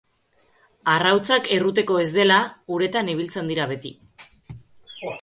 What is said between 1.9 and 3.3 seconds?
ez dela, uretan